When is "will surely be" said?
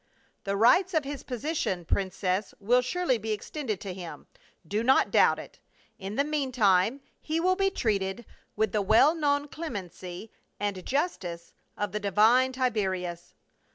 2.59-3.33